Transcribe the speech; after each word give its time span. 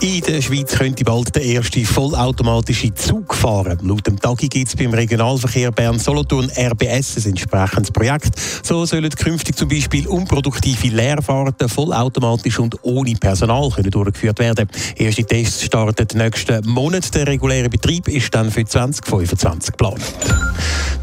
In 0.00 0.20
der 0.20 0.42
Schweiz 0.42 0.76
könnte 0.76 1.04
bald 1.04 1.34
der 1.34 1.42
erste 1.42 1.84
vollautomatische 1.84 2.92
Zug 2.94 3.34
fahren. 3.34 3.78
Laut 3.82 4.06
dem 4.06 4.20
Tagi 4.20 4.48
gibt 4.48 4.68
es 4.68 4.76
beim 4.76 4.92
Regionalverkehr 4.92 5.72
Bern-Solothurn 5.72 6.50
RBS 6.50 7.16
ein 7.16 7.30
entsprechendes 7.30 7.90
Projekt. 7.90 8.38
So 8.62 8.84
sollen 8.84 9.08
künftig 9.10 9.56
zum 9.56 9.68
Beispiel 9.68 10.06
unproduktive 10.06 10.88
Leerfahrten 10.88 11.68
vollautomatisch 11.68 12.58
und 12.58 12.76
ohne 12.82 13.14
Personal 13.14 13.70
können 13.70 13.90
durchgeführt 13.90 14.38
werden. 14.38 14.68
Erste 14.96 15.24
Tests 15.24 15.64
starten 15.64 16.18
nächsten 16.18 16.68
Monat. 16.68 17.14
Der 17.14 17.26
reguläre 17.26 17.68
Betrieb 17.70 18.08
ist 18.08 18.34
dann 18.34 18.50
für 18.50 18.64
2025 18.64 19.72
geplant. 19.72 20.02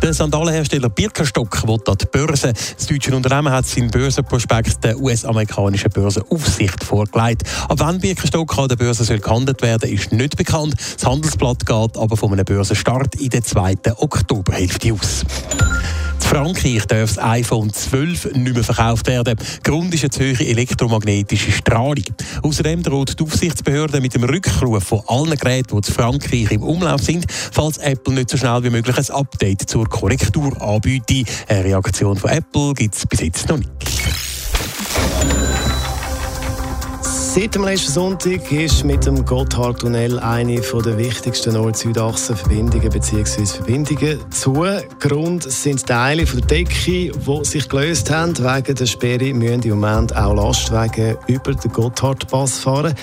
Der 0.03 0.13
Sandalenhersteller 0.13 0.89
Birkenstock 0.89 1.65
will 1.65 1.79
an 1.87 1.95
die 1.97 2.05
Börse. 2.05 2.51
Das 2.51 2.87
deutsche 2.87 3.15
Unternehmen 3.15 3.53
hat 3.53 3.65
seinen 3.65 3.89
Börsenprospekt 3.89 4.83
der 4.83 4.99
US-amerikanischen 4.99 5.89
Börsenaufsicht 5.91 6.83
vorgelegt. 6.83 7.43
Ab 7.69 7.77
wann 7.79 7.99
Birkenstock 7.99 8.57
an 8.57 8.67
der 8.67 8.75
Börse 8.75 9.05
soll 9.05 9.19
gehandelt 9.19 9.61
werden, 9.61 9.89
ist 9.89 10.11
nicht 10.11 10.35
bekannt. 10.35 10.75
Das 10.97 11.05
Handelsblatt 11.09 11.65
geht 11.65 11.97
aber 11.97 12.17
von 12.17 12.33
einem 12.33 12.43
Börsenstart 12.43 13.15
in 13.15 13.29
der 13.29 13.43
zweiten 13.43 13.93
Oktoberhälfte 13.93 14.91
aus. 14.91 15.23
In 16.23 16.29
Frankreich 16.29 16.85
darf 16.85 17.15
das 17.15 17.23
iPhone 17.23 17.71
12 17.71 18.33
nicht 18.35 18.53
mehr 18.53 18.63
verkauft 18.63 19.07
werden. 19.07 19.37
Grund 19.63 19.93
ist 19.93 20.03
eine 20.03 20.09
zu 20.09 20.21
hohe 20.21 20.47
elektromagnetische 20.47 21.51
Strahlung. 21.51 22.05
Außerdem 22.41 22.81
droht 22.81 23.19
die 23.19 23.23
Aufsichtsbehörde 23.23 23.99
mit 23.99 24.15
dem 24.15 24.23
Rückruf 24.23 24.83
von 24.83 25.01
allen 25.07 25.37
Geräten, 25.37 25.79
die 25.79 25.87
in 25.87 25.93
Frankreich 25.93 26.51
im 26.51 26.63
Umlauf 26.63 27.01
sind, 27.01 27.25
falls 27.29 27.77
Apple 27.77 28.13
nicht 28.13 28.29
so 28.29 28.37
schnell 28.37 28.63
wie 28.63 28.69
möglich 28.69 28.97
ein 28.97 29.15
Update 29.15 29.69
zur 29.69 29.87
Korrektur 29.87 30.59
anbietet. 30.61 31.27
Eine 31.47 31.65
Reaktion 31.65 32.17
von 32.17 32.29
Apple 32.29 32.73
gibt 32.73 32.95
es 32.95 33.05
bis 33.05 33.19
jetzt 33.19 33.49
noch 33.49 33.57
nicht. 33.57 33.72
Seit 37.35 37.55
dem 37.55 37.63
letzten 37.63 37.93
Sonntag 37.93 38.51
ist 38.51 38.83
mit 38.83 39.07
dem 39.07 39.25
Gotthardtunnel 39.25 40.19
eine 40.19 40.61
der 40.61 40.97
wichtigsten 40.99 41.55
Nord-Süd-Achsen-Verbindungen 41.55 42.91
bzw. 42.91 43.45
Verbindungen 43.47 44.19
zu. 44.29 44.63
Grund 44.99 45.41
sind 45.51 45.83
Teile 45.83 46.25
der 46.25 46.41
Decke, 46.41 47.11
die 47.11 47.39
sich 47.41 47.67
gelöst 47.67 48.11
haben. 48.11 48.37
Wegen 48.37 48.75
der 48.75 48.85
Sperre 48.85 49.33
müssen 49.33 49.63
im 49.63 49.79
Moment 49.79 50.15
auch 50.15 50.35
Lastwagen 50.35 51.17
über 51.25 51.55
den 51.55 51.71
Gotthardpass 51.71 52.59
fahren. 52.59 52.93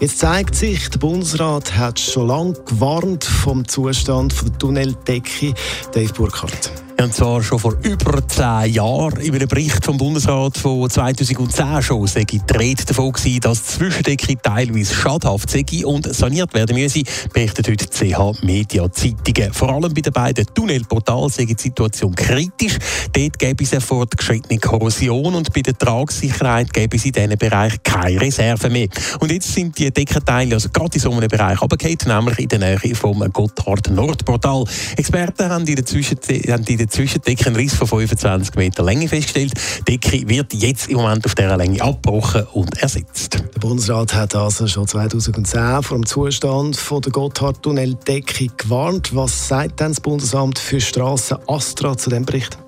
Jetzt 0.00 0.18
zeigt 0.18 0.54
sich, 0.54 0.88
der 0.88 1.00
Bundesrat 1.00 1.76
hat 1.76 2.00
schon 2.00 2.28
lange 2.28 2.54
gewarnt 2.64 3.24
vom 3.24 3.68
Zustand 3.68 4.34
der 4.42 4.58
Tunneldecke. 4.58 5.52
Dave 5.92 6.12
Burkhardt. 6.14 6.83
Und 7.00 7.12
zwar 7.12 7.42
schon 7.42 7.58
vor 7.58 7.74
über 7.82 8.26
zehn 8.28 8.72
Jahren. 8.72 9.20
In 9.20 9.34
einem 9.34 9.48
Bericht 9.48 9.84
vom 9.84 9.98
Bundesrat 9.98 10.56
von 10.56 10.88
2010 10.88 11.82
schon 11.82 12.06
sei 12.06 12.22
die 12.24 12.40
Rede 12.56 12.84
davon 12.84 13.12
gewesen, 13.12 13.40
dass 13.40 13.64
Zwischendecke 13.64 14.36
teilweise 14.40 14.94
schadhaft 14.94 15.50
sei 15.50 15.64
und 15.84 16.14
saniert 16.14 16.54
werden 16.54 16.76
müsse, 16.76 17.02
berichtet 17.32 17.68
heute 17.68 17.88
CH 17.88 18.42
Media 18.42 18.90
Zeitungen. 18.90 19.52
Vor 19.52 19.70
allem 19.70 19.92
bei 19.92 20.00
den 20.00 20.12
beiden 20.12 20.46
Tunnelportalen 20.54 21.28
sei 21.30 21.44
die 21.46 21.56
Situation 21.58 22.14
kritisch. 22.14 22.78
Dort 23.12 23.38
gäbe 23.38 23.64
es 23.64 23.72
eine 23.72 23.80
fortgeschrittene 23.80 24.60
Korrosion 24.60 25.34
und 25.34 25.52
bei 25.52 25.62
der 25.62 25.76
Tragsicherheit 25.76 26.72
gäbe 26.72 26.96
es 26.96 27.04
in 27.04 27.12
diesem 27.12 27.36
Bereich 27.36 27.82
keine 27.82 28.20
Reserve 28.20 28.70
mehr. 28.70 28.88
Und 29.18 29.32
jetzt 29.32 29.52
sind 29.52 29.76
die 29.78 29.90
Deckenteile 29.90 30.54
also 30.54 30.68
gerade 30.68 30.94
in 30.94 31.00
so 31.00 31.10
einem 31.10 31.28
Bereich 31.28 31.60
runtergefallen, 31.60 32.24
nämlich 32.24 32.38
in 32.38 32.48
der 32.48 32.58
Nähe 32.60 32.94
vom 32.94 33.18
Gotthard-Nordportal. 33.32 34.64
Experten 34.96 35.48
haben 35.48 35.66
in 35.66 35.76
der 35.76 35.84
Zwischendecke 35.84 36.54
der 36.84 36.90
Zwischendecke 36.90 37.46
einen 37.46 37.56
Riss 37.56 37.74
von 37.74 37.86
25 37.86 38.56
Meter 38.56 38.82
Länge 38.82 39.08
festgestellt. 39.08 39.54
Die 39.88 39.96
Decke 39.98 40.28
wird 40.28 40.52
jetzt 40.52 40.88
im 40.88 40.98
Moment 40.98 41.24
auf 41.24 41.34
dieser 41.34 41.56
Länge 41.56 41.82
abgebrochen 41.82 42.46
und 42.52 42.76
ersetzt. 42.82 43.38
Der 43.54 43.60
Bundesrat 43.60 44.14
hat 44.14 44.34
also 44.34 44.66
schon 44.66 44.86
2010 44.86 45.82
vor 45.82 45.96
dem 45.96 46.04
Zustand 46.04 46.76
von 46.76 47.00
der 47.00 47.12
Gotthardtunneldecke 47.12 48.48
gewarnt. 48.56 49.14
Was 49.14 49.48
sagt 49.48 49.80
denn 49.80 49.88
das 49.88 50.00
Bundesamt 50.00 50.58
für 50.58 50.80
Straßen 50.80 51.38
Astra 51.46 51.96
zu 51.96 52.10
dem 52.10 52.26
Bericht? 52.26 52.58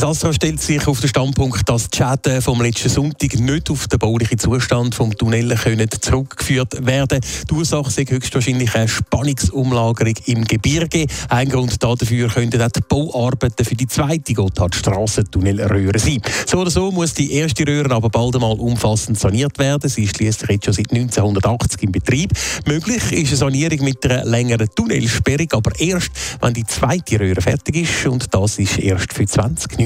Das 0.00 0.08
Astra 0.08 0.32
stellt 0.32 0.62
sich 0.62 0.86
auf 0.86 0.98
den 0.98 1.10
Standpunkt, 1.10 1.68
dass 1.68 1.90
die 1.90 1.98
Schäden 1.98 2.40
vom 2.40 2.62
letzten 2.62 2.88
Sonntag 2.88 3.38
nicht 3.38 3.70
auf 3.70 3.86
den 3.86 3.98
baulichen 3.98 4.38
Zustand 4.38 4.98
des 4.98 5.08
Tunnels 5.18 5.60
können 5.60 5.90
zurückgeführt 5.90 6.86
werden 6.86 7.20
Die 7.50 7.54
Ursache 7.54 8.00
ist 8.00 8.10
höchstwahrscheinlich 8.10 8.74
eine 8.74 8.88
Spannungsumlagerung 8.88 10.14
im 10.24 10.44
Gebirge. 10.44 11.04
Ein 11.28 11.50
Grund 11.50 11.82
dafür 11.82 12.28
könnten 12.28 12.62
auch 12.62 12.70
die 12.70 12.80
Bauarbeiten 12.80 13.62
für 13.62 13.74
die 13.74 13.86
zweite 13.88 14.32
Gotthardstraßentunnelröhre 14.32 15.98
sein. 15.98 16.22
So 16.46 16.60
oder 16.60 16.70
so 16.70 16.90
muss 16.90 17.12
die 17.12 17.34
erste 17.34 17.66
Röhre 17.66 17.94
aber 17.94 18.08
bald 18.08 18.36
einmal 18.36 18.58
umfassend 18.58 19.18
saniert 19.18 19.58
werden. 19.58 19.90
Sie 19.90 20.04
ist 20.04 20.16
schließlich 20.16 20.48
jetzt 20.48 20.64
schon 20.64 20.72
seit 20.72 20.90
1980 20.92 21.82
im 21.82 21.92
Betrieb. 21.92 22.32
Möglich 22.64 23.12
ist 23.12 23.28
eine 23.28 23.36
Sanierung 23.36 23.84
mit 23.84 24.02
einer 24.06 24.24
längeren 24.24 24.70
Tunnelsperrung, 24.74 25.48
aber 25.52 25.78
erst, 25.78 26.10
wenn 26.40 26.54
die 26.54 26.64
zweite 26.64 27.20
Röhre 27.20 27.42
fertig 27.42 27.76
ist. 27.76 28.06
Und 28.06 28.32
das 28.32 28.58
ist 28.58 28.78
erst 28.78 29.12
für 29.12 29.26
20 29.26 29.78